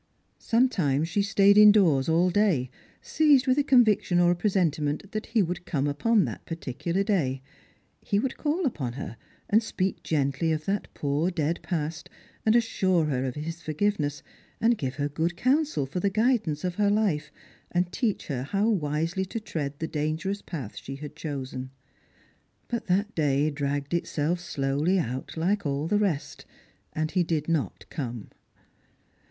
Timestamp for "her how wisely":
18.25-19.25